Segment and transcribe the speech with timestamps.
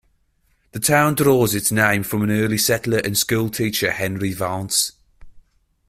[0.71, 4.93] The town draws its name from an early settler and school teacher Henry Vance.